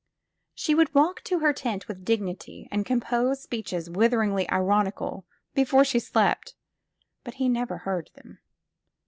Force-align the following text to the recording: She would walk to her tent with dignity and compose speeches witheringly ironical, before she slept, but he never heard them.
She 0.55 0.73
would 0.73 0.95
walk 0.95 1.21
to 1.25 1.41
her 1.41 1.53
tent 1.53 1.87
with 1.87 2.03
dignity 2.03 2.67
and 2.71 2.87
compose 2.87 3.39
speeches 3.43 3.87
witheringly 3.87 4.49
ironical, 4.49 5.27
before 5.53 5.85
she 5.85 5.99
slept, 5.99 6.55
but 7.23 7.35
he 7.35 7.47
never 7.47 7.77
heard 7.77 8.09
them. 8.15 8.39